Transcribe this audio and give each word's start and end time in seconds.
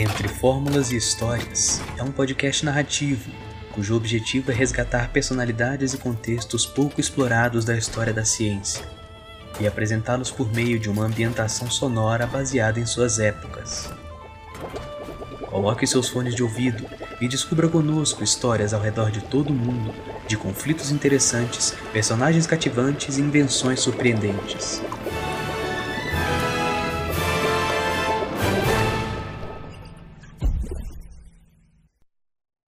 Entre 0.00 0.28
Fórmulas 0.28 0.92
e 0.92 0.96
Histórias 0.96 1.82
é 1.96 2.04
um 2.04 2.12
podcast 2.12 2.64
narrativo 2.64 3.32
cujo 3.72 3.96
objetivo 3.96 4.52
é 4.52 4.54
resgatar 4.54 5.10
personalidades 5.10 5.92
e 5.92 5.98
contextos 5.98 6.64
pouco 6.64 7.00
explorados 7.00 7.64
da 7.64 7.76
história 7.76 8.12
da 8.12 8.24
ciência 8.24 8.88
e 9.58 9.66
apresentá-los 9.66 10.30
por 10.30 10.52
meio 10.52 10.78
de 10.78 10.88
uma 10.88 11.04
ambientação 11.04 11.68
sonora 11.68 12.28
baseada 12.28 12.78
em 12.78 12.86
suas 12.86 13.18
épocas. 13.18 13.90
Coloque 15.46 15.84
seus 15.84 16.08
fones 16.08 16.36
de 16.36 16.44
ouvido 16.44 16.86
e 17.20 17.26
descubra 17.26 17.68
conosco 17.68 18.22
histórias 18.22 18.72
ao 18.72 18.80
redor 18.80 19.10
de 19.10 19.20
todo 19.22 19.50
o 19.50 19.52
mundo, 19.52 19.92
de 20.28 20.36
conflitos 20.36 20.92
interessantes, 20.92 21.74
personagens 21.92 22.46
cativantes 22.46 23.18
e 23.18 23.20
invenções 23.20 23.80
surpreendentes. 23.80 24.80